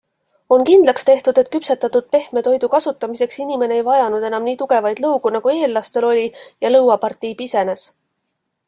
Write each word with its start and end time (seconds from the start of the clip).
On 0.55 0.63
kindlaks 0.67 1.03
tehtud, 1.09 1.41
et 1.41 1.51
küpsetatud 1.55 2.07
pehme 2.15 2.43
toidu 2.47 2.69
kasutamiseks 2.77 3.39
inimene 3.45 3.79
ei 3.81 3.85
vajanud 3.91 4.27
enam 4.31 4.49
nii 4.49 4.59
tugevaid 4.63 5.03
lõugu, 5.05 5.35
nagu 5.37 5.55
eellastel 5.61 6.11
oli 6.11 6.27
ja 6.67 6.75
lõuapartii 6.77 7.39
pisenes. 7.45 7.89